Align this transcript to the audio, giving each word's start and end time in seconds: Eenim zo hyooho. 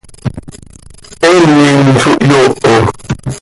Eenim 1.27 1.87
zo 2.01 2.11
hyooho. 2.25 2.77